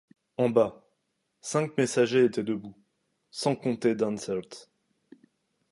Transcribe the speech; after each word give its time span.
En 0.35 0.49
bas, 0.49 0.83
cinq 1.41 1.77
messagers 1.77 2.25
étaient 2.25 2.41
debout, 2.41 2.73
sans 3.29 3.55
compter 3.55 3.93
Dansaert. 3.93 4.67